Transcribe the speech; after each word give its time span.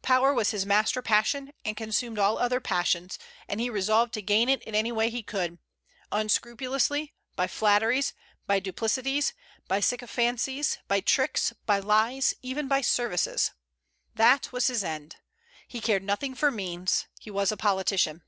Power 0.00 0.32
was 0.32 0.50
his 0.52 0.64
master 0.64 1.02
passion, 1.02 1.52
and 1.62 1.76
consumed 1.76 2.18
all 2.18 2.38
other 2.38 2.58
passions; 2.58 3.18
and 3.46 3.60
he 3.60 3.68
resolved 3.68 4.14
to 4.14 4.22
gain 4.22 4.48
it 4.48 4.62
in 4.62 4.74
any 4.74 4.90
way 4.90 5.10
he 5.10 5.22
could, 5.22 5.58
unscrupulously, 6.10 7.12
by 7.36 7.46
flatteries, 7.46 8.14
by 8.46 8.60
duplicities, 8.60 9.34
by 9.68 9.80
sycophancies, 9.80 10.78
by 10.88 11.00
tricks, 11.00 11.52
by 11.66 11.80
lies, 11.80 12.32
even 12.40 12.66
by 12.66 12.80
services. 12.80 13.50
That 14.14 14.50
was 14.52 14.68
his 14.68 14.82
end. 14.82 15.16
He 15.68 15.82
cared 15.82 16.02
nothing 16.02 16.34
for 16.34 16.50
means. 16.50 17.04
He 17.20 17.30
was 17.30 17.52
a 17.52 17.56
politician. 17.58 18.22